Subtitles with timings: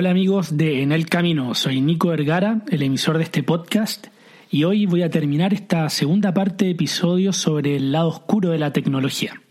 [0.00, 4.06] Hola amigos de En el Camino, soy Nico Vergara, el emisor de este podcast,
[4.48, 8.60] y hoy voy a terminar esta segunda parte de episodios sobre el lado oscuro de
[8.60, 9.42] la tecnología.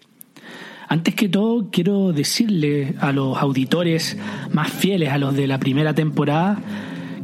[0.88, 4.18] Antes que todo, quiero decirle a los auditores
[4.54, 6.58] más fieles a los de la primera temporada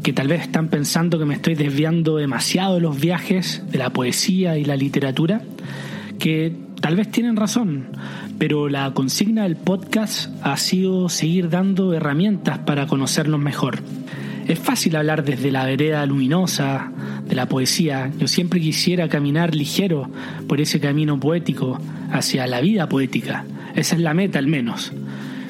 [0.04, 3.92] que tal vez están pensando que me estoy desviando demasiado de los viajes, de la
[3.92, 5.44] poesía y la literatura,
[6.20, 7.88] que tal vez tienen razón,
[8.38, 13.80] pero la consigna del podcast ha sido seguir dando herramientas para conocernos mejor.
[14.48, 16.91] Es fácil hablar desde la vereda luminosa
[17.27, 18.12] de la poesía.
[18.20, 20.10] Yo siempre quisiera caminar ligero
[20.48, 21.80] por ese camino poético
[22.12, 23.46] hacia la vida poética.
[23.76, 24.91] Esa es la meta al menos.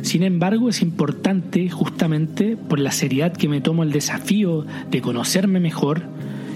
[0.03, 5.59] Sin embargo, es importante justamente por la seriedad que me tomo el desafío de conocerme
[5.59, 6.03] mejor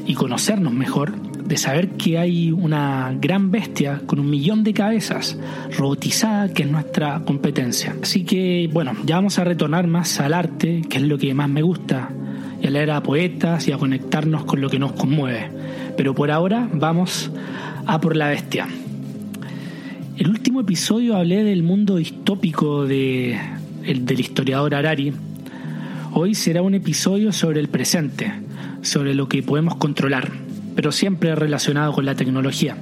[0.05, 1.13] y conocernos mejor,
[1.47, 5.37] de saber que hay una gran bestia con un millón de cabezas
[5.77, 7.95] robotizada que es nuestra competencia.
[8.03, 11.49] Así que, bueno, ya vamos a retornar más al arte, que es lo que más
[11.49, 12.09] me gusta,
[12.61, 15.49] y a leer a poetas y a conectarnos con lo que nos conmueve.
[15.95, 17.31] Pero por ahora vamos
[17.85, 18.67] a por la bestia.
[20.17, 23.39] El último episodio hablé del mundo distópico de,
[23.85, 25.13] del historiador Harari.
[26.11, 28.33] Hoy será un episodio sobre el presente,
[28.81, 30.31] sobre lo que podemos controlar,
[30.77, 32.77] pero siempre relacionado con la tecnología.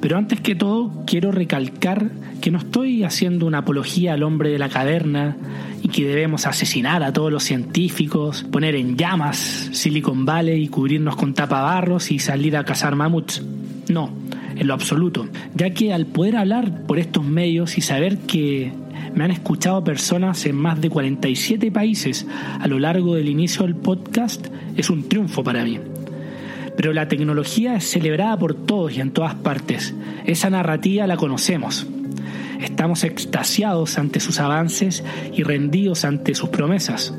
[0.00, 2.08] Pero antes que todo, quiero recalcar
[2.40, 5.36] que no estoy haciendo una apología al hombre de la caverna
[5.82, 11.16] y que debemos asesinar a todos los científicos, poner en llamas Silicon Valley y cubrirnos
[11.16, 13.42] con tapabarros y salir a cazar mamuts.
[13.88, 14.10] No,
[14.54, 18.72] en lo absoluto, ya que al poder hablar por estos medios y saber que
[19.16, 22.24] me han escuchado personas en más de 47 países
[22.60, 25.80] a lo largo del inicio del podcast, es un triunfo para mí.
[26.84, 29.94] Pero la tecnología es celebrada por todos y en todas partes.
[30.26, 31.86] Esa narrativa la conocemos.
[32.60, 35.02] Estamos extasiados ante sus avances
[35.32, 37.14] y rendidos ante sus promesas.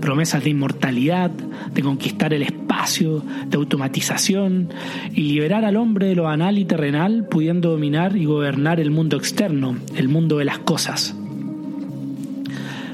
[0.00, 4.70] Promesas de inmortalidad, de conquistar el espacio, de automatización
[5.12, 9.16] y liberar al hombre de lo anal y terrenal, pudiendo dominar y gobernar el mundo
[9.16, 11.14] externo, el mundo de las cosas.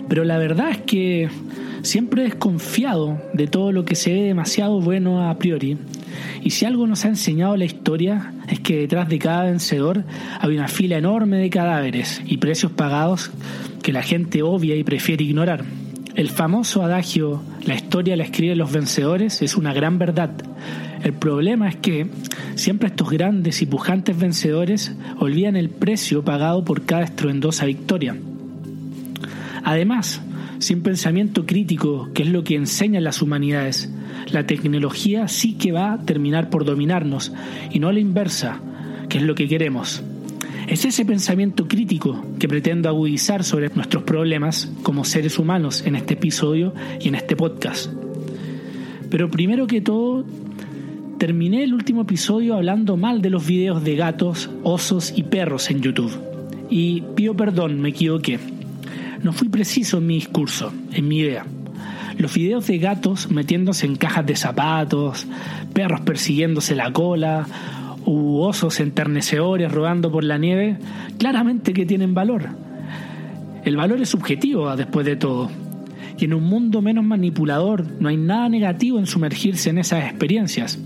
[0.06, 1.31] Pero la verdad es que
[1.81, 5.78] siempre he desconfiado de todo lo que se ve demasiado bueno a priori
[6.43, 10.04] y si algo nos ha enseñado la historia es que detrás de cada vencedor
[10.41, 13.31] hay una fila enorme de cadáveres y precios pagados
[13.82, 15.65] que la gente obvia y prefiere ignorar.
[16.15, 20.31] El famoso adagio la historia la escriben los vencedores es una gran verdad.
[21.03, 22.06] El problema es que
[22.56, 28.16] siempre estos grandes y pujantes vencedores olvidan el precio pagado por cada estruendosa victoria.
[29.65, 30.20] Además,
[30.59, 33.91] sin pensamiento crítico, que es lo que enseñan las humanidades,
[34.32, 37.32] la tecnología sí que va a terminar por dominarnos
[37.70, 38.60] y no la inversa,
[39.08, 40.02] que es lo que queremos.
[40.68, 46.14] Es ese pensamiento crítico que pretendo agudizar sobre nuestros problemas como seres humanos en este
[46.14, 47.90] episodio y en este podcast.
[49.10, 50.24] Pero primero que todo,
[51.19, 55.80] terminé el último episodio hablando mal de los videos de gatos, osos y perros en
[55.80, 56.16] YouTube.
[56.70, 58.38] Y pido perdón, me equivoqué.
[59.24, 61.44] No fui preciso en mi discurso, en mi idea.
[62.20, 65.26] Los videos de gatos metiéndose en cajas de zapatos,
[65.72, 67.47] perros persiguiéndose la cola,
[68.04, 70.76] u osos enternecedores rodando por la nieve,
[71.16, 72.50] claramente que tienen valor.
[73.64, 75.50] El valor es subjetivo después de todo.
[76.19, 80.78] Y en un mundo menos manipulador no hay nada negativo en sumergirse en esas experiencias.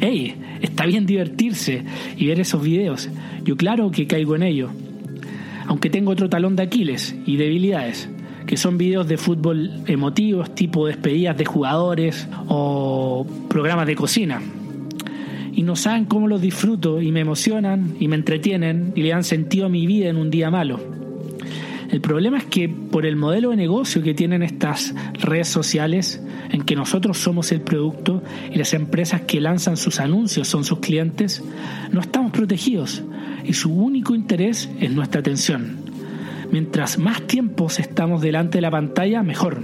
[0.00, 0.34] ¡Ey!
[0.60, 1.84] Está bien divertirse
[2.16, 3.08] y ver esos videos.
[3.44, 4.70] Yo claro que caigo en ello.
[5.68, 8.08] Aunque tengo otro talón de Aquiles y debilidades
[8.50, 14.42] que son videos de fútbol emotivos, tipo despedidas de jugadores o programas de cocina.
[15.52, 19.22] Y no saben cómo los disfruto y me emocionan y me entretienen y le dan
[19.22, 20.80] sentido a mi vida en un día malo.
[21.92, 26.62] El problema es que por el modelo de negocio que tienen estas redes sociales, en
[26.62, 28.20] que nosotros somos el producto
[28.52, 31.40] y las empresas que lanzan sus anuncios son sus clientes,
[31.92, 33.04] no estamos protegidos
[33.44, 35.89] y su único interés es nuestra atención.
[36.52, 39.62] Mientras más tiempos estamos delante de la pantalla, mejor.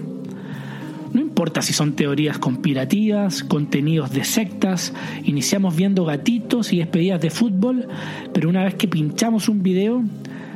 [1.12, 4.93] No importa si son teorías conspirativas, contenidos de sectas,
[5.25, 7.88] iniciamos viendo gatitos y despedidas de fútbol,
[8.33, 10.05] pero una vez que pinchamos un video,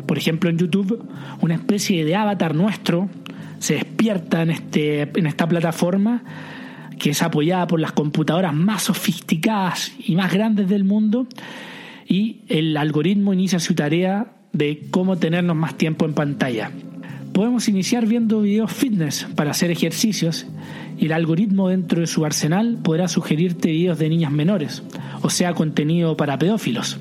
[0.06, 1.02] por ejemplo en YouTube,
[1.40, 3.08] una especie de avatar nuestro
[3.58, 6.22] se despierta en, este, en esta plataforma
[6.98, 11.26] que es apoyada por las computadoras más sofisticadas y más grandes del mundo
[12.06, 16.70] y el algoritmo inicia su tarea de cómo tenernos más tiempo en pantalla.
[17.32, 20.46] Podemos iniciar viendo videos fitness para hacer ejercicios
[20.98, 24.82] y el algoritmo dentro de su arsenal podrá sugerirte videos de niñas menores,
[25.22, 26.98] o sea, contenido para pedófilos,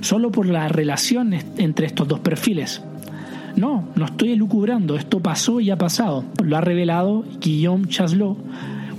[0.00, 2.82] solo por la relación entre estos dos perfiles.
[3.56, 6.24] No, no estoy elucubrando, esto pasó y ha pasado.
[6.42, 8.38] Lo ha revelado Guillaume Chaslot,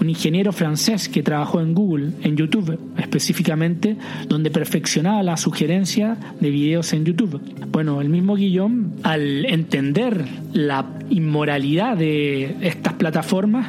[0.01, 3.95] un ingeniero francés que trabajó en Google, en YouTube específicamente,
[4.27, 7.39] donde perfeccionaba la sugerencia de videos en YouTube.
[7.71, 13.67] Bueno, el mismo Guillaume, al entender la inmoralidad de estas plataformas,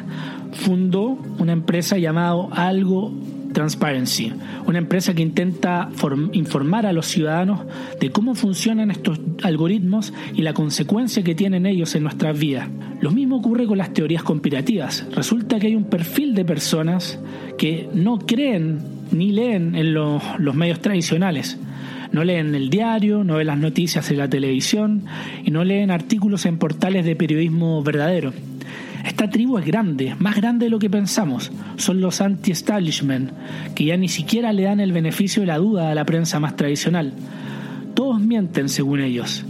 [0.53, 3.13] fundó una empresa llamada Algo
[3.53, 4.33] Transparency,
[4.67, 5.89] una empresa que intenta
[6.33, 7.61] informar a los ciudadanos
[8.01, 12.69] de cómo funcionan estos algoritmos y la consecuencia que tienen ellos en nuestras vidas.
[13.01, 15.07] Lo mismo ocurre con las teorías conspirativas.
[15.15, 17.19] Resulta que hay un perfil de personas
[17.59, 18.79] que no creen
[19.11, 20.23] ni leen en los,
[20.55, 21.59] medios tradicionales.
[22.13, 25.05] No leen el diario, no ven las noticias en la televisión
[25.45, 28.33] y no leen artículos en portales de periodismo verdadero.
[29.05, 31.51] Esta tribu es grande, más grande de lo que pensamos.
[31.77, 33.31] Son los anti-establishment,
[33.75, 36.57] que ya ni siquiera le dan el beneficio de la duda a la prensa más
[36.57, 37.13] tradicional.
[37.95, 39.45] Todos mienten según ellos.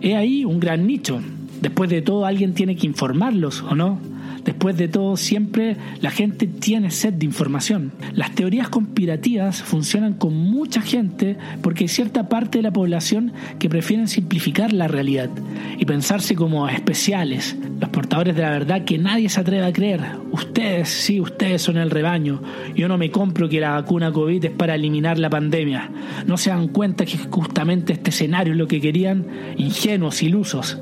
[0.00, 1.20] He ahí un gran nicho.
[1.60, 3.98] Después de todo, alguien tiene que informarlos, ¿o no?
[4.44, 7.92] Después de todo, siempre la gente tiene sed de información.
[8.14, 13.68] Las teorías conspirativas funcionan con mucha gente porque hay cierta parte de la población que
[13.68, 15.30] prefieren simplificar la realidad
[15.78, 20.00] y pensarse como especiales, los portadores de la verdad que nadie se atreve a creer.
[20.32, 22.42] Ustedes, sí, ustedes son el rebaño.
[22.74, 25.90] Yo no me compro que la vacuna COVID es para eliminar la pandemia.
[26.26, 29.26] No se dan cuenta que justamente este escenario es lo que querían,
[29.56, 30.78] ingenuos, ilusos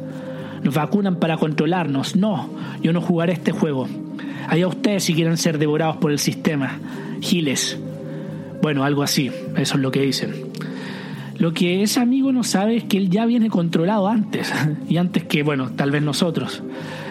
[0.74, 2.16] vacunan para controlarnos.
[2.16, 2.50] No,
[2.82, 3.88] yo no jugaré este juego.
[4.48, 6.78] Allá ustedes si quieren ser devorados por el sistema.
[7.20, 7.78] Giles.
[8.62, 10.48] Bueno, algo así, eso es lo que dicen.
[11.38, 14.52] Lo que ese amigo no sabe es que él ya viene controlado antes,
[14.88, 16.62] y antes que, bueno, tal vez nosotros.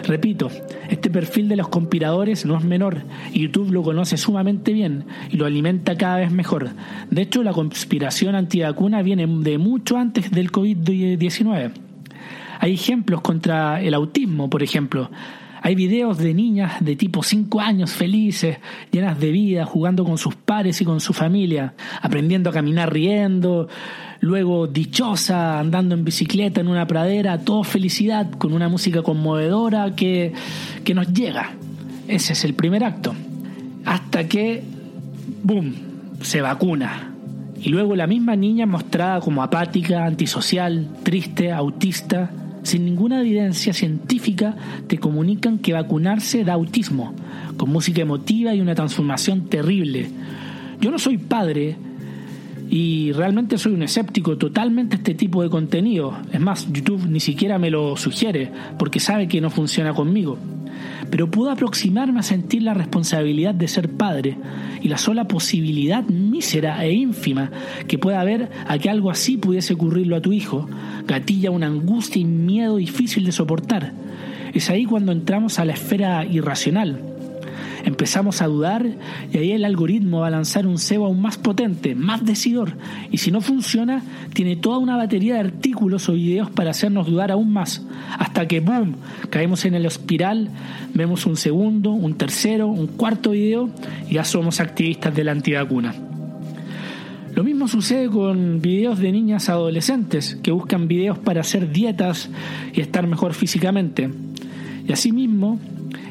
[0.06, 0.50] Repito,
[0.90, 3.02] este perfil de los conspiradores no es menor,
[3.32, 6.70] YouTube lo conoce sumamente bien y lo alimenta cada vez mejor.
[7.10, 11.87] De hecho, la conspiración antivacuna viene de mucho antes del COVID-19.
[12.58, 15.10] Hay ejemplos contra el autismo, por ejemplo.
[15.62, 18.58] Hay videos de niñas de tipo 5 años felices,
[18.90, 23.68] llenas de vida, jugando con sus pares y con su familia, aprendiendo a caminar riendo,
[24.20, 30.32] luego dichosa, andando en bicicleta en una pradera, todo felicidad, con una música conmovedora que,
[30.84, 31.54] que nos llega.
[32.06, 33.14] Ese es el primer acto.
[33.84, 34.62] Hasta que,
[35.42, 35.74] ¡boom!,
[36.20, 37.14] se vacuna.
[37.60, 42.30] Y luego la misma niña mostrada como apática, antisocial, triste, autista,
[42.62, 44.56] sin ninguna evidencia científica,
[44.86, 47.14] te comunican que vacunarse da autismo,
[47.56, 50.10] con música emotiva y una transformación terrible.
[50.80, 51.76] Yo no soy padre
[52.70, 56.16] y realmente soy un escéptico totalmente a este tipo de contenido.
[56.32, 60.38] Es más, YouTube ni siquiera me lo sugiere porque sabe que no funciona conmigo
[61.10, 64.36] pero puedo aproximarme a sentir la responsabilidad de ser padre
[64.82, 67.50] y la sola posibilidad mísera e ínfima
[67.86, 70.68] que pueda haber a que algo así pudiese ocurrirlo a tu hijo,
[71.06, 73.92] gatilla una angustia y miedo difícil de soportar.
[74.54, 77.00] Es ahí cuando entramos a la esfera irracional,
[77.84, 78.86] Empezamos a dudar
[79.32, 82.72] y ahí el algoritmo va a lanzar un cebo aún más potente, más decidor.
[83.10, 84.02] Y si no funciona,
[84.32, 87.84] tiene toda una batería de artículos o videos para hacernos dudar aún más.
[88.18, 88.96] Hasta que, ¡boom!,
[89.30, 90.50] caemos en el espiral,
[90.94, 93.70] vemos un segundo, un tercero, un cuarto video
[94.08, 95.94] y ya somos activistas de la antivacuna.
[97.34, 102.30] Lo mismo sucede con videos de niñas adolescentes que buscan videos para hacer dietas
[102.74, 104.10] y estar mejor físicamente.
[104.88, 105.60] Y asimismo,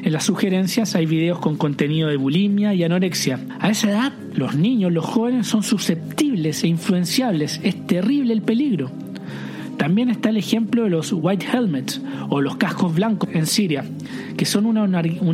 [0.02, 3.40] en las sugerencias hay videos con contenido de bulimia y anorexia.
[3.60, 7.60] A esa edad, los niños, los jóvenes son susceptibles e influenciables.
[7.62, 8.90] Es terrible el peligro.
[9.78, 13.84] También está el ejemplo de los White Helmets o los cascos blancos en Siria,
[14.36, 14.82] que son una,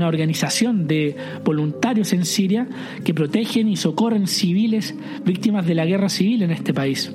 [0.07, 2.69] organización de voluntarios en Siria
[3.05, 4.95] que protegen y socorren civiles
[5.25, 7.11] víctimas de la guerra civil en este país.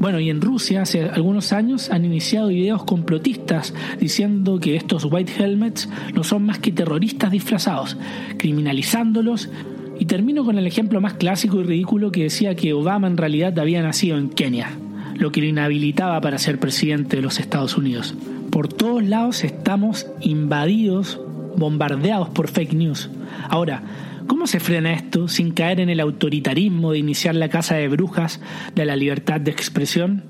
[0.00, 5.32] Bueno, y en Rusia hace algunos años han iniciado videos complotistas diciendo que estos White
[5.38, 7.98] Helmets no son más que terroristas disfrazados,
[8.38, 9.50] criminalizándolos.
[9.98, 13.58] Y termino con el ejemplo más clásico y ridículo que decía que Obama en realidad
[13.58, 14.70] había nacido en Kenia,
[15.16, 18.14] lo que lo inhabilitaba para ser presidente de los Estados Unidos.
[18.50, 21.20] Por todos lados estamos invadidos,
[21.58, 23.10] bombardeados por fake news.
[23.50, 23.82] Ahora,
[24.30, 28.40] ¿Cómo se frena esto sin caer en el autoritarismo de iniciar la casa de brujas
[28.76, 30.22] de la libertad de expresión?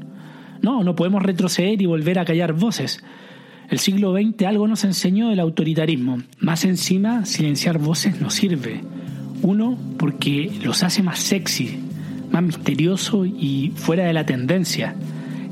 [0.62, 3.04] No, no podemos retroceder y volver a callar voces.
[3.68, 6.22] El siglo XX algo nos enseñó del autoritarismo.
[6.38, 8.80] Más encima, silenciar voces no sirve.
[9.42, 11.78] Uno, porque los hace más sexy,
[12.32, 14.94] más misterioso y fuera de la tendencia.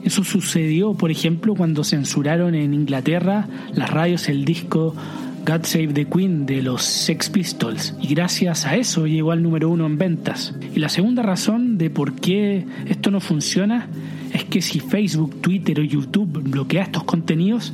[0.04, 4.94] Eso sucedió, por ejemplo, cuando censuraron en Inglaterra las radios el disco
[5.48, 9.70] God Save the Queen de los Sex Pistols y gracias a eso llegó al número
[9.70, 10.54] uno en ventas.
[10.74, 13.88] Y la segunda razón de por qué esto no funciona
[14.34, 17.72] es que si Facebook, Twitter o YouTube bloquea estos contenidos,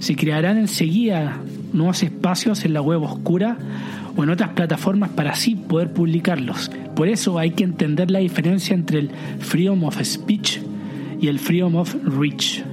[0.00, 1.40] se crearán enseguida
[1.72, 3.56] nuevos espacios en la web oscura
[4.16, 6.72] o en otras plataformas para así poder publicarlos.
[6.96, 10.58] Por eso hay que entender la diferencia entre el freedom of speech
[11.20, 12.64] y el freedom of reach.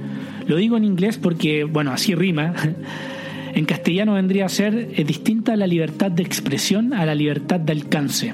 [0.48, 2.52] Lo digo en inglés porque, bueno, así rima.
[3.52, 7.72] En castellano vendría a ser eh, distinta la libertad de expresión a la libertad de
[7.72, 8.32] alcance.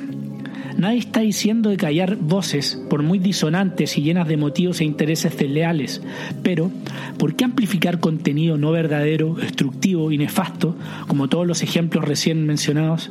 [0.76, 5.37] Nadie está diciendo de callar voces, por muy disonantes y llenas de motivos e intereses
[5.38, 6.02] desleales,
[6.42, 6.70] pero
[7.16, 13.11] ¿por qué amplificar contenido no verdadero, destructivo y nefasto, como todos los ejemplos recién mencionados?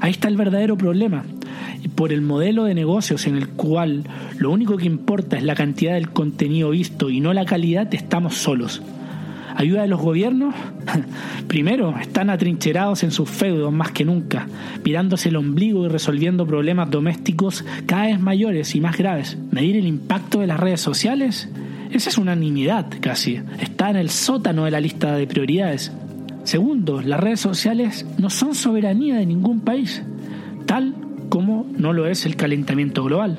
[0.00, 1.24] Ahí está el verdadero problema.
[1.94, 4.04] Por el modelo de negocios en el cual
[4.38, 8.34] lo único que importa es la cantidad del contenido visto y no la calidad, estamos
[8.34, 8.82] solos
[9.54, 10.54] ayuda de los gobiernos,
[11.48, 14.46] primero están atrincherados en sus feudos más que nunca,
[14.84, 19.38] mirándose el ombligo y resolviendo problemas domésticos cada vez mayores y más graves.
[19.50, 21.48] Medir el impacto de las redes sociales,
[21.90, 25.92] esa es una nimiedad casi, está en el sótano de la lista de prioridades.
[26.44, 30.02] Segundo, las redes sociales no son soberanía de ningún país,
[30.66, 30.94] tal
[31.28, 33.38] como no lo es el calentamiento global.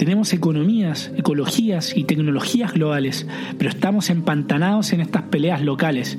[0.00, 3.26] Tenemos economías, ecologías y tecnologías globales,
[3.58, 6.16] pero estamos empantanados en estas peleas locales.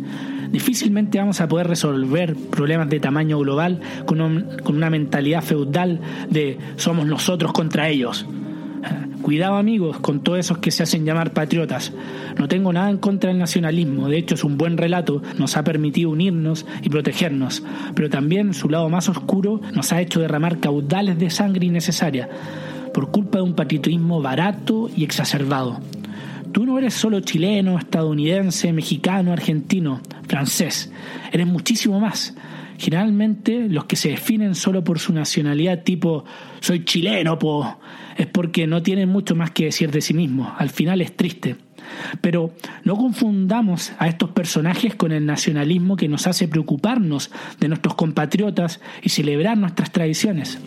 [0.52, 7.08] Difícilmente vamos a poder resolver problemas de tamaño global con, una mentalidad feudal de somos
[7.08, 8.28] nosotros contra ellos.
[9.24, 11.92] Cuidado amigos con todos esos que se hacen llamar patriotas.
[12.38, 15.64] No tengo nada en contra del nacionalismo, de hecho es un buen relato, nos ha
[15.64, 17.64] permitido unirnos y protegernos,
[17.96, 22.30] pero también su lado más oscuro nos ha hecho derramar caudales de sangre innecesaria
[22.94, 25.80] por culpa de un patriotismo barato y exacerbado.
[26.52, 30.92] Tú no eres solo chileno, estadounidense, mexicano, argentino, francés,
[31.32, 32.36] eres muchísimo más.
[32.78, 36.26] Generalmente los que se definen solo por su nacionalidad tipo
[36.62, 37.80] soy chileno, po,
[38.18, 40.52] es porque no tienen mucho más que decir de sí mismos.
[40.58, 41.58] Al final es triste.
[42.22, 47.96] Pero no confundamos a estos personajes con el nacionalismo que nos hace preocuparnos de nuestros
[47.96, 50.60] compatriotas y celebrar nuestras tradiciones.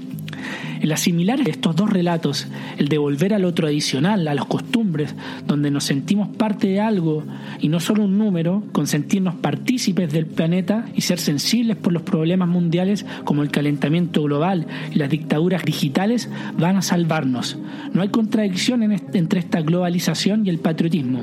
[0.85, 5.14] El asimilar estos dos relatos, el de volver a lo tradicional, a las costumbres,
[5.47, 7.25] donde nos sentimos parte de algo
[7.59, 12.03] y no solo un número, con sentirnos partícipes del planeta y ser sensibles por los
[12.03, 17.57] problemas mundiales como el calentamiento global y las dictaduras digitales, van a salvarnos.
[17.95, 21.23] No hay contradicción entre esta globalización y el patriotismo,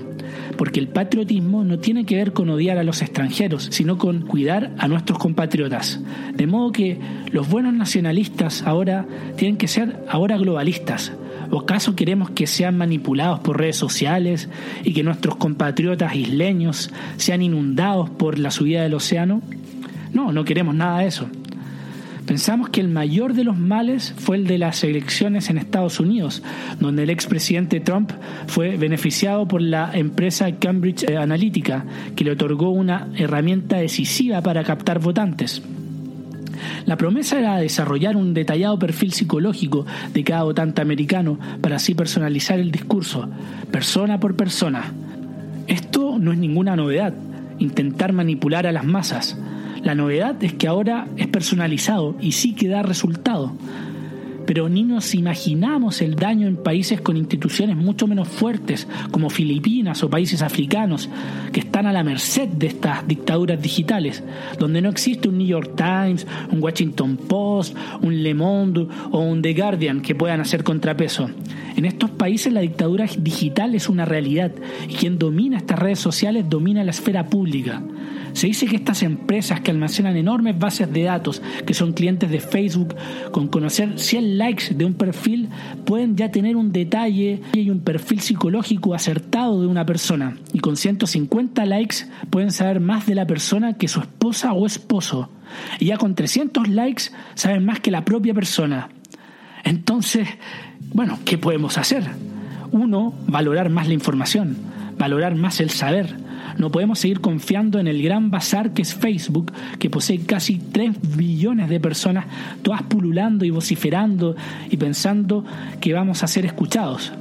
[0.57, 4.73] porque el patriotismo no tiene que ver con odiar a los extranjeros, sino con cuidar
[4.79, 6.01] a nuestros compatriotas.
[6.33, 6.99] De modo que
[7.31, 9.05] los buenos nacionalistas ahora
[9.51, 11.11] tienen que ser ahora globalistas.
[11.49, 14.47] ¿O acaso queremos que sean manipulados por redes sociales
[14.85, 19.41] y que nuestros compatriotas isleños sean inundados por la subida del océano?
[20.13, 21.27] No, no queremos nada de eso.
[22.25, 26.43] Pensamos que el mayor de los males fue el de las elecciones en Estados Unidos,
[26.79, 28.11] donde el expresidente Trump
[28.47, 31.83] fue beneficiado por la empresa Cambridge Analytica,
[32.15, 35.61] que le otorgó una herramienta decisiva para captar votantes.
[36.85, 42.59] La promesa era desarrollar un detallado perfil psicológico de cada votante americano para así personalizar
[42.59, 43.29] el discurso,
[43.71, 44.93] persona por persona.
[45.67, 47.13] Esto no es ninguna novedad,
[47.59, 49.37] intentar manipular a las masas.
[49.83, 53.53] La novedad es que ahora es personalizado y sí que da resultado
[54.45, 60.03] pero ni nos imaginamos el daño en países con instituciones mucho menos fuertes, como Filipinas
[60.03, 61.09] o países africanos,
[61.51, 64.23] que están a la merced de estas dictaduras digitales,
[64.59, 69.41] donde no existe un New York Times, un Washington Post, un Le Monde o un
[69.41, 71.29] The Guardian que puedan hacer contrapeso.
[71.75, 74.51] En estos países la dictadura digital es una realidad
[74.87, 77.81] y quien domina estas redes sociales domina la esfera pública.
[78.33, 82.39] Se dice que estas empresas que almacenan enormes bases de datos, que son clientes de
[82.39, 82.95] Facebook,
[83.31, 85.49] con conocer 100 likes de un perfil,
[85.85, 90.37] pueden ya tener un detalle y un perfil psicológico acertado de una persona.
[90.53, 91.97] Y con 150 likes
[92.29, 95.29] pueden saber más de la persona que su esposa o esposo.
[95.79, 98.89] Y ya con 300 likes saben más que la propia persona.
[99.63, 100.27] Entonces,
[100.93, 102.03] bueno, ¿qué podemos hacer?
[102.71, 104.55] Uno, valorar más la información,
[104.97, 106.15] valorar más el saber
[106.57, 111.15] no podemos seguir confiando en el gran bazar que es Facebook, que posee casi 3
[111.15, 112.25] billones de personas,
[112.61, 114.35] todas pululando y vociferando
[114.69, 115.45] y pensando
[115.79, 117.11] que vamos a ser escuchados.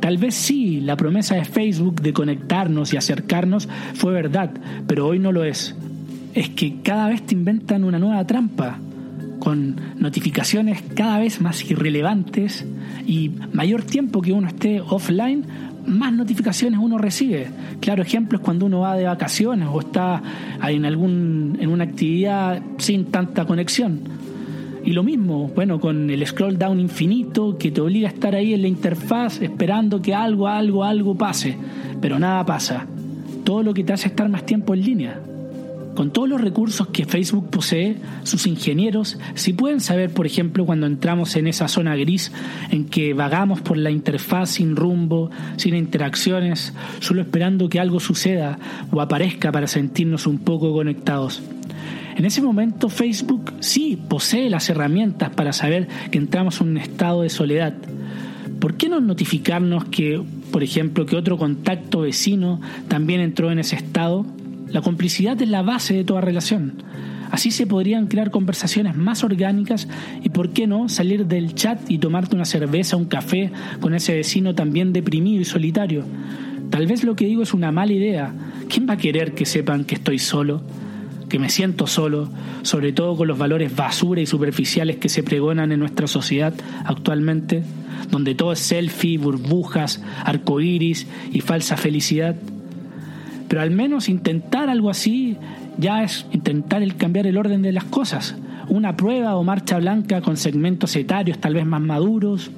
[0.00, 4.50] Tal vez sí, la promesa de Facebook de conectarnos y acercarnos fue verdad,
[4.86, 5.74] pero hoy no lo es.
[6.34, 8.78] Es que cada vez te inventan una nueva trampa,
[9.46, 12.66] con notificaciones cada vez más irrelevantes
[13.06, 15.44] y mayor tiempo que uno esté offline,
[15.86, 17.46] más notificaciones uno recibe.
[17.78, 20.20] Claro ejemplo es cuando uno va de vacaciones o está
[20.66, 24.00] en, algún, en una actividad sin tanta conexión.
[24.84, 28.52] Y lo mismo, bueno, con el scroll down infinito que te obliga a estar ahí
[28.52, 31.56] en la interfaz esperando que algo, algo, algo pase.
[32.00, 32.88] Pero nada pasa.
[33.44, 35.20] Todo lo que te hace estar más tiempo en línea.
[35.96, 40.86] Con todos los recursos que Facebook posee, sus ingenieros sí pueden saber, por ejemplo, cuando
[40.86, 42.32] entramos en esa zona gris
[42.70, 48.58] en que vagamos por la interfaz sin rumbo, sin interacciones, solo esperando que algo suceda
[48.92, 51.42] o aparezca para sentirnos un poco conectados.
[52.14, 57.22] En ese momento Facebook sí posee las herramientas para saber que entramos en un estado
[57.22, 57.72] de soledad.
[58.60, 60.22] ¿Por qué no notificarnos que,
[60.52, 64.26] por ejemplo, que otro contacto vecino también entró en ese estado?
[64.76, 66.74] La complicidad es la base de toda relación.
[67.30, 69.88] Así se podrían crear conversaciones más orgánicas
[70.22, 74.14] y, por qué no, salir del chat y tomarte una cerveza, un café con ese
[74.14, 76.04] vecino también deprimido y solitario.
[76.68, 78.34] Tal vez lo que digo es una mala idea.
[78.68, 80.60] ¿Quién va a querer que sepan que estoy solo?
[81.30, 82.28] Que me siento solo,
[82.60, 86.52] sobre todo con los valores basura y superficiales que se pregonan en nuestra sociedad
[86.84, 87.62] actualmente,
[88.10, 92.36] donde todo es selfie, burbujas, arcoíris y falsa felicidad.
[93.48, 95.36] Pero al menos intentar algo así
[95.78, 98.36] ya es intentar cambiar el orden de las cosas.
[98.68, 102.50] Una prueba o marcha blanca con segmentos etarios tal vez más maduros.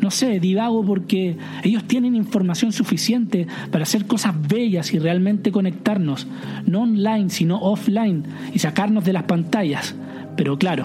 [0.00, 6.26] No sé, divago porque ellos tienen información suficiente para hacer cosas bellas y realmente conectarnos,
[6.66, 9.94] no online, sino offline, y sacarnos de las pantallas.
[10.36, 10.84] Pero claro,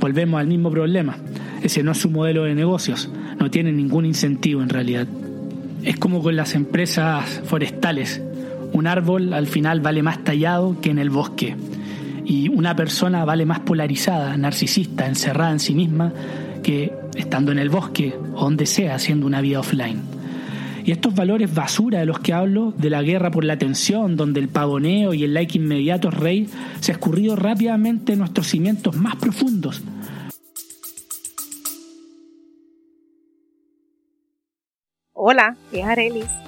[0.00, 1.16] volvemos al mismo problema.
[1.62, 5.06] Ese no es su modelo de negocios, no tiene ningún incentivo en realidad.
[5.84, 8.20] Es como con las empresas forestales
[8.72, 11.56] un árbol al final vale más tallado que en el bosque.
[12.24, 16.12] Y una persona vale más polarizada, narcisista, encerrada en sí misma,
[16.62, 20.02] que estando en el bosque o donde sea, haciendo una vida offline.
[20.84, 24.40] Y estos valores basura de los que hablo, de la guerra por la atención, donde
[24.40, 26.48] el pavoneo y el like inmediato es rey,
[26.80, 29.82] se ha escurrido rápidamente en nuestros cimientos más profundos.
[35.12, 36.47] Hola, es Arelis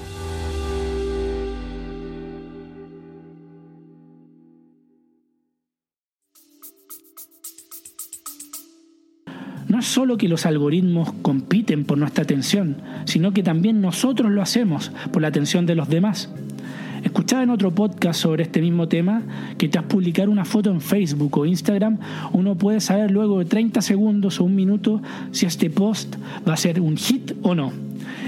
[10.01, 15.21] Solo que los algoritmos compiten por nuestra atención, sino que también nosotros lo hacemos por
[15.21, 16.27] la atención de los demás.
[17.03, 19.21] Escuchaba en otro podcast sobre este mismo tema
[19.59, 21.99] que tras publicar una foto en Facebook o Instagram,
[22.33, 26.15] uno puede saber luego de 30 segundos o un minuto si este post
[26.49, 27.71] va a ser un hit o no.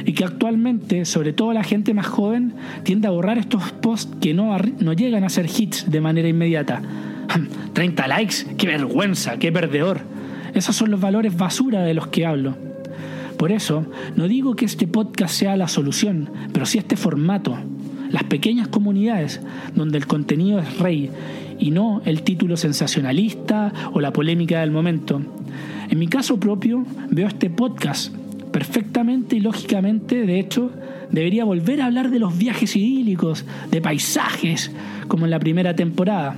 [0.05, 4.35] Y que actualmente, sobre todo la gente más joven, tiende a borrar estos posts que
[4.35, 6.83] no, no llegan a ser hits de manera inmediata.
[7.73, 10.01] 30 likes, qué vergüenza, qué perdedor.
[10.53, 12.55] Esos son los valores basura de los que hablo.
[13.37, 13.85] Por eso,
[14.15, 17.57] no digo que este podcast sea la solución, pero sí este formato.
[18.09, 19.41] Las pequeñas comunidades
[19.73, 21.09] donde el contenido es rey
[21.59, 25.21] y no el título sensacionalista o la polémica del momento.
[25.89, 28.13] En mi caso propio, veo este podcast
[28.51, 30.71] perfectamente y lógicamente, de hecho,
[31.11, 34.71] debería volver a hablar de los viajes idílicos, de paisajes,
[35.07, 36.37] como en la primera temporada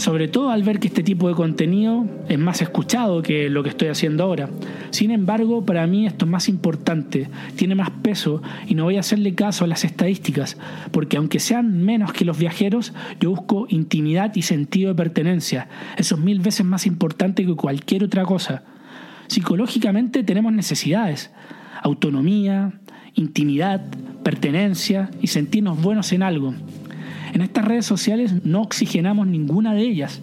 [0.00, 3.68] sobre todo al ver que este tipo de contenido es más escuchado que lo que
[3.68, 4.48] estoy haciendo ahora.
[4.88, 9.00] Sin embargo, para mí esto es más importante, tiene más peso y no voy a
[9.00, 10.56] hacerle caso a las estadísticas,
[10.90, 15.68] porque aunque sean menos que los viajeros, yo busco intimidad y sentido de pertenencia.
[15.98, 18.62] Eso es mil veces más importante que cualquier otra cosa.
[19.26, 21.30] Psicológicamente tenemos necesidades,
[21.82, 22.72] autonomía,
[23.16, 23.84] intimidad,
[24.22, 26.54] pertenencia y sentirnos buenos en algo.
[27.32, 30.20] En estas redes sociales no oxigenamos ninguna de ellas.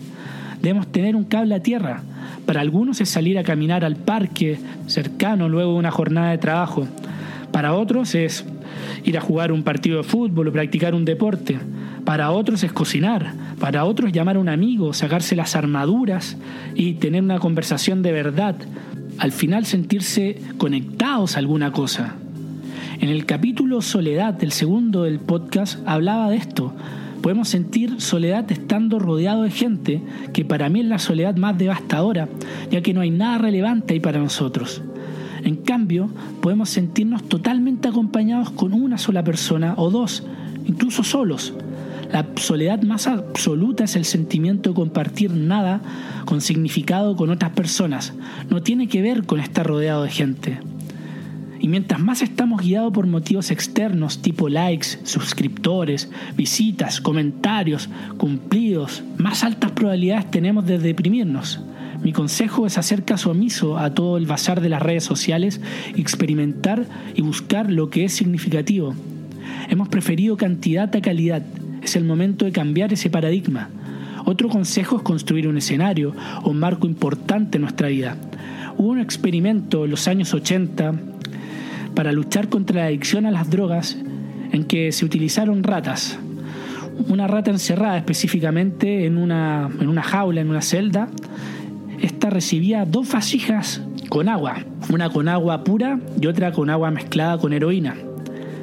[0.61, 2.01] Debemos tener un cable a tierra.
[2.45, 6.87] Para algunos es salir a caminar al parque cercano luego de una jornada de trabajo.
[7.51, 8.45] Para otros es
[9.03, 11.57] ir a jugar un partido de fútbol o practicar un deporte.
[12.05, 13.33] Para otros es cocinar.
[13.59, 16.37] Para otros llamar a un amigo, sacarse las armaduras
[16.75, 18.55] y tener una conversación de verdad.
[19.17, 22.15] Al final sentirse conectados a alguna cosa.
[22.99, 26.73] En el capítulo Soledad, del segundo del podcast, hablaba de esto.
[27.21, 30.01] Podemos sentir soledad estando rodeado de gente,
[30.33, 32.27] que para mí es la soledad más devastadora,
[32.71, 34.81] ya que no hay nada relevante ahí para nosotros.
[35.43, 36.09] En cambio,
[36.41, 40.23] podemos sentirnos totalmente acompañados con una sola persona o dos,
[40.65, 41.53] incluso solos.
[42.11, 45.81] La soledad más absoluta es el sentimiento de compartir nada
[46.25, 48.13] con significado con otras personas.
[48.49, 50.59] No tiene que ver con estar rodeado de gente.
[51.59, 59.43] Y mientras más estamos guiados por motivos externos tipo likes, suscriptores, visitas, comentarios, cumplidos, más
[59.43, 61.61] altas probabilidades tenemos de deprimirnos.
[62.03, 65.59] Mi consejo es hacer caso omiso a todo el bazar de las redes sociales
[65.95, 68.93] experimentar y buscar lo que es significativo.
[69.69, 71.41] Hemos preferido cantidad a calidad.
[71.81, 73.69] Es el momento de cambiar ese paradigma.
[74.25, 78.17] Otro consejo es construir un escenario o un marco importante en nuestra vida.
[78.77, 80.93] Hubo un experimento en los años 80
[81.97, 83.97] para luchar contra la adicción a las drogas
[84.51, 86.19] en que se utilizaron ratas.
[87.07, 91.09] Una rata encerrada específicamente en una, en una jaula, en una celda.
[91.99, 94.57] Esta recibía dos vasijas con agua,
[94.91, 97.95] una con agua pura y otra con agua mezclada con heroína.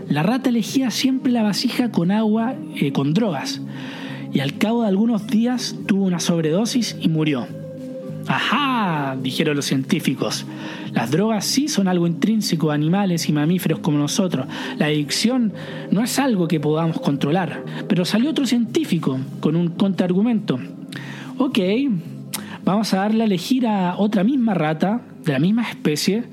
[0.08, 3.60] La rata elegía siempre la vasija con agua eh, con drogas
[4.32, 7.48] y al cabo de algunos días tuvo una sobredosis y murió.
[8.28, 9.16] ¡Ajá!
[9.20, 10.46] dijeron los científicos.
[10.94, 14.46] Las drogas sí son algo intrínseco a animales y mamíferos como nosotros.
[14.78, 15.52] La adicción
[15.90, 17.64] no es algo que podamos controlar.
[17.88, 20.58] Pero salió otro científico con un contraargumento.
[21.36, 21.58] Ok,
[22.64, 26.24] vamos a darle a elegir a otra misma rata de la misma especie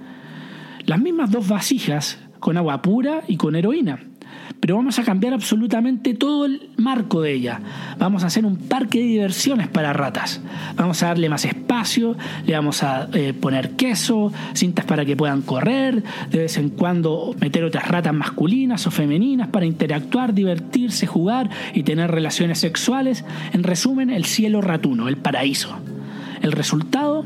[0.86, 4.11] las mismas dos vasijas con agua pura y con heroína
[4.60, 7.60] pero vamos a cambiar absolutamente todo el marco de ella.
[7.98, 10.42] Vamos a hacer un parque de diversiones para ratas.
[10.76, 15.42] Vamos a darle más espacio, le vamos a eh, poner queso, cintas para que puedan
[15.42, 21.50] correr, de vez en cuando meter otras ratas masculinas o femeninas para interactuar, divertirse, jugar
[21.74, 23.26] y tener relaciones sexuales.
[23.54, 25.78] En resumen, el cielo ratuno, el paraíso.
[26.42, 27.24] El resultado,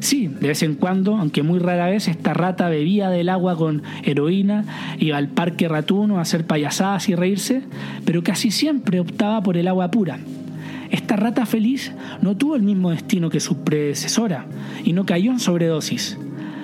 [0.00, 3.82] sí, de vez en cuando, aunque muy rara vez, esta rata bebía del agua con
[4.02, 4.64] heroína,
[4.98, 7.62] iba al parque ratuno a hacer payasadas y reírse,
[8.06, 10.18] pero casi siempre optaba por el agua pura.
[10.90, 14.46] Esta rata feliz no tuvo el mismo destino que su predecesora
[14.84, 16.16] y no cayó en sobredosis.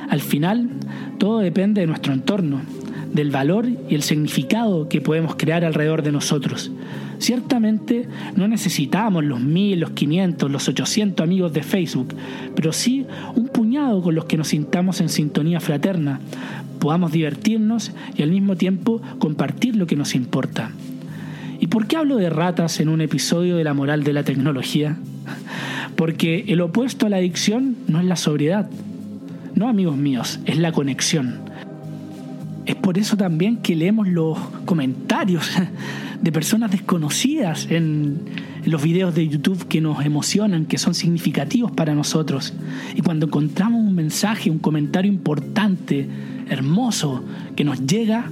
[0.09, 0.71] Al final,
[1.19, 2.61] todo depende de nuestro entorno,
[3.13, 6.71] del valor y el significado que podemos crear alrededor de nosotros.
[7.21, 12.15] Ciertamente no necesitamos los mil, los 500, los 800 amigos de Facebook,
[12.57, 13.07] pero sí
[13.37, 16.19] un puñado con los que nos sintamos en sintonía fraterna,
[16.79, 20.71] podamos divertirnos y al mismo tiempo compartir lo que nos importa.
[21.61, 24.97] ¿Y por qué hablo de ratas en un episodio de la moral de la tecnología?
[25.97, 28.71] Porque el opuesto a la adicción no es la sobriedad.
[29.55, 31.41] No, amigos míos, es la conexión.
[32.65, 35.51] Es por eso también que leemos los comentarios
[36.21, 38.19] de personas desconocidas en,
[38.65, 42.53] los videos de YouTube que nos emocionan, que son significativos para nosotros.
[42.95, 46.07] Y cuando encontramos un mensaje, un comentario importante,
[46.51, 47.25] hermoso,
[47.57, 48.27] que nos llega,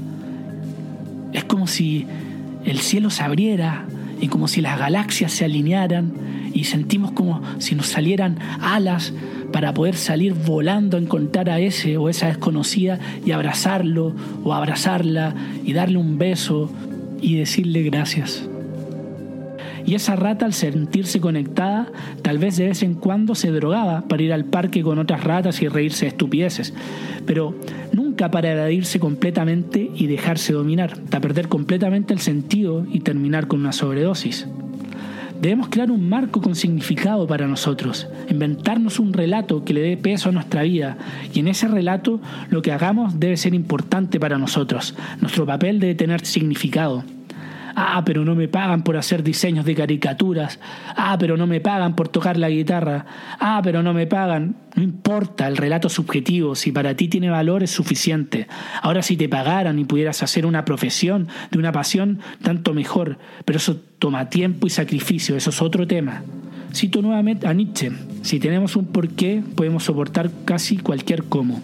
[1.33, 2.07] es como si
[2.67, 3.87] el cielo se abriera
[4.21, 6.13] y como si las galaxias se alinearan
[6.53, 9.15] y sentimos como si nos salieran alas
[9.53, 15.35] para poder salir volando a encontrar a ese o esa desconocida y abrazarlo o abrazarla
[15.65, 16.71] y darle un beso
[17.21, 18.49] y decirle gracias.
[19.89, 24.23] Y esa rata al sentirse conectada, tal vez de vez en cuando se drogaba para
[24.23, 26.75] ir al parque con otras ratas y reírse de estupideces,
[27.25, 27.55] pero
[27.93, 33.61] nunca para evadirse completamente y dejarse dominar, hasta perder completamente el sentido y terminar con
[33.61, 34.47] una sobredosis.
[35.41, 40.29] Debemos crear un marco con significado para nosotros, inventarnos un relato que le dé peso
[40.29, 40.99] a nuestra vida
[41.33, 42.21] y en ese relato
[42.51, 44.97] lo que hagamos debe ser importante para nosotros.
[45.21, 47.05] Nuestro papel debe tener significado.
[47.81, 50.59] Ah, pero no me pagan por hacer diseños de caricaturas.
[50.97, 53.07] Ah, pero no me pagan por tocar la guitarra.
[53.39, 54.57] Ah, pero no me pagan.
[54.75, 58.49] No importa el relato subjetivo, si para ti tiene valor es suficiente.
[58.83, 63.19] Ahora si te pagaran y pudieras hacer una profesión de una pasión, tanto mejor.
[63.45, 66.25] Pero eso toma tiempo y sacrificio, eso es otro tema.
[66.75, 67.93] Cito nuevamente a Nietzsche.
[68.23, 71.61] Si tenemos un porqué, podemos soportar casi cualquier cómo.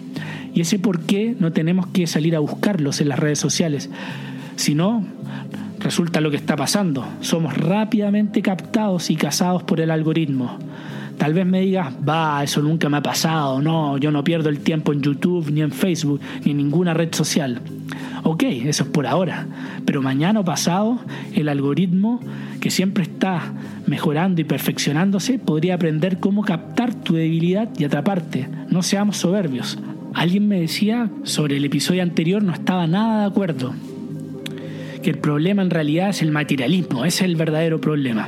[0.54, 3.90] Y ese porqué no tenemos que salir a buscarlos en las redes sociales.
[4.56, 5.04] Si no,
[5.84, 7.06] Resulta lo que está pasando.
[7.20, 10.58] Somos rápidamente captados y cazados por el algoritmo.
[11.18, 14.60] Tal vez me digas, va, eso nunca me ha pasado, no, yo no pierdo el
[14.60, 17.60] tiempo en YouTube, ni en Facebook, ni en ninguna red social.
[18.22, 19.46] Ok, eso es por ahora,
[19.84, 20.98] pero mañana o pasado
[21.34, 22.18] el algoritmo,
[22.60, 23.52] que siempre está
[23.86, 28.48] mejorando y perfeccionándose, podría aprender cómo captar tu debilidad y atraparte.
[28.70, 29.78] No seamos soberbios.
[30.14, 33.74] Alguien me decía sobre el episodio anterior, no estaba nada de acuerdo
[35.04, 38.26] que el problema en realidad es el materialismo, ese es el verdadero problema.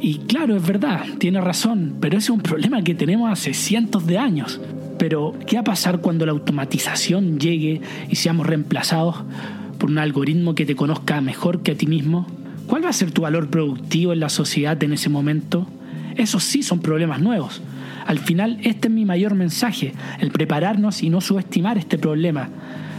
[0.00, 4.06] Y claro, es verdad, tiene razón, pero ese es un problema que tenemos hace cientos
[4.06, 4.60] de años.
[4.98, 7.80] Pero, ¿qué va a pasar cuando la automatización llegue
[8.10, 9.24] y seamos reemplazados
[9.78, 12.26] por un algoritmo que te conozca mejor que a ti mismo?
[12.66, 15.66] ¿Cuál va a ser tu valor productivo en la sociedad en ese momento?
[16.14, 17.62] Esos sí son problemas nuevos.
[18.06, 22.50] Al final, este es mi mayor mensaje, el prepararnos y no subestimar este problema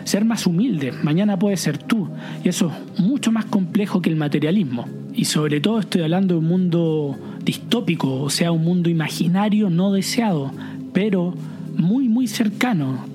[0.08, 0.94] ser más humilde.
[1.04, 2.10] Mañana puede ser tú.
[2.44, 4.88] Y eso es mucho más complejo que el materialismo.
[5.14, 9.92] Y sobre todo estoy hablando de un mundo distópico, o sea, un mundo imaginario no
[9.92, 10.52] deseado,
[10.94, 11.34] pero
[11.76, 13.06] muy, muy cercano.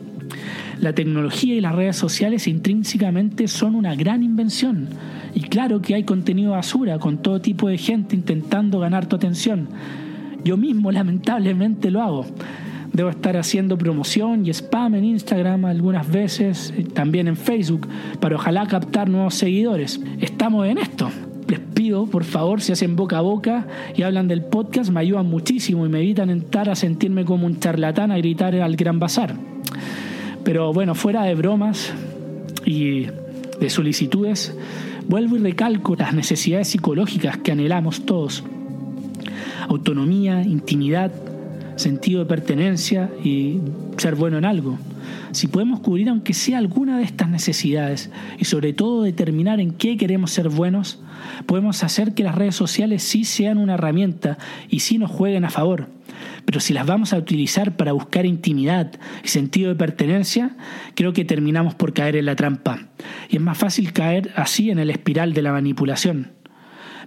[0.80, 4.88] La tecnología y las redes sociales intrínsecamente son una gran invención.
[5.34, 9.68] Y claro que hay contenido basura con todo tipo de gente intentando ganar tu atención.
[10.44, 12.26] Yo mismo lamentablemente lo hago.
[12.92, 17.88] Debo estar haciendo promoción y spam en Instagram algunas veces, eh, también en Facebook,
[18.20, 20.00] para ojalá captar nuevos seguidores.
[20.20, 21.10] Estamos en esto.
[21.48, 25.26] Les pido, por favor, si hacen boca a boca y hablan del podcast, me ayudan
[25.26, 29.36] muchísimo y me evitan entrar a sentirme como un charlatán a gritar al gran bazar.
[30.44, 31.92] Pero bueno, fuera de bromas
[32.64, 33.06] y
[33.58, 34.54] de solicitudes,
[35.08, 38.44] vuelvo y recalco las necesidades psicológicas que anhelamos todos.
[39.68, 41.12] Autonomía, intimidad,
[41.76, 43.60] sentido de pertenencia y
[43.96, 44.78] ser bueno en algo.
[45.32, 49.96] Si podemos cubrir aunque sea alguna de estas necesidades y sobre todo determinar en qué
[49.96, 51.00] queremos ser buenos,
[51.46, 55.50] podemos hacer que las redes sociales sí sean una herramienta y sí nos jueguen a
[55.50, 55.88] favor.
[56.44, 58.92] Pero si las vamos a utilizar para buscar intimidad
[59.24, 60.56] y sentido de pertenencia,
[60.94, 62.88] creo que terminamos por caer en la trampa.
[63.30, 66.32] Y es más fácil caer así en el espiral de la manipulación.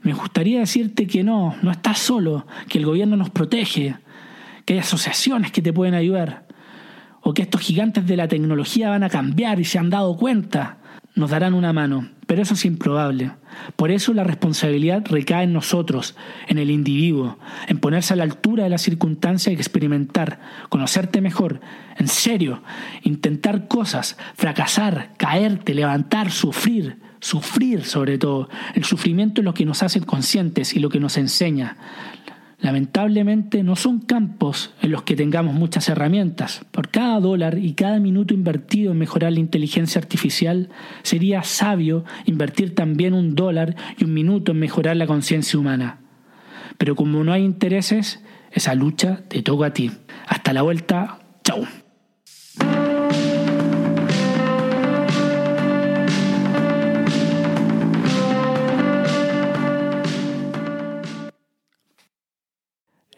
[0.02, 3.96] Me gustaría decirte que no, no estás solo, que el gobierno nos protege,
[4.66, 6.46] que hay asociaciones que te pueden ayudar,
[7.22, 10.78] o que estos gigantes de la tecnología van a cambiar y se han dado cuenta,
[11.16, 13.32] nos darán una mano, pero eso es improbable.
[13.78, 16.16] Por eso la responsabilidad recae en nosotros,
[16.48, 21.62] en el individuo, en ponerse a la altura de la circunstancia y experimentar, conocerte mejor,
[21.98, 22.62] en serio,
[23.04, 28.50] intentar cosas, fracasar, caerte, levantar, sufrir, sufrir sobre todo.
[28.74, 31.78] El sufrimiento es lo que nos hace conscientes y lo que nos enseña
[32.60, 36.66] lamentablemente no son campos en los que tengamos muchas herramientas.
[36.72, 40.70] Por cada dólar y cada minuto invertido en mejorar la inteligencia artificial,
[41.04, 46.00] sería sabio invertir también un dólar y un minuto en mejorar la conciencia humana.
[46.78, 49.92] Pero como no hay intereses, esa lucha te toca a ti.
[50.28, 51.20] Hasta la vuelta.
[51.44, 51.85] Chao.